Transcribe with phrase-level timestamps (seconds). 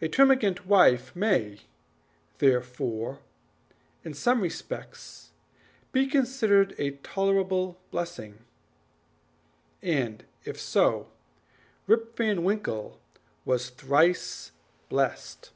[0.00, 1.62] A termagant wife may,
[2.38, 3.18] therefore,
[4.04, 5.32] in some respects
[5.90, 8.38] be considered a tolerable blessing,
[9.82, 11.10] and if so,
[11.88, 13.00] Rip Van Winkle
[13.44, 14.52] was thrice
[14.88, 15.50] blessed.